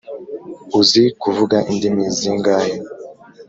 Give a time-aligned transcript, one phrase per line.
[0.79, 2.73] uzi kuvuga indimi zingahe